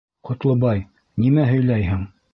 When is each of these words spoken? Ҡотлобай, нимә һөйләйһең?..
Ҡотлобай, 0.29 0.81
нимә 1.27 1.45
һөйләйһең?.. 1.53 2.05